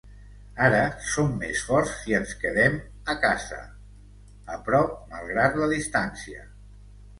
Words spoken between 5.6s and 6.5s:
la distància.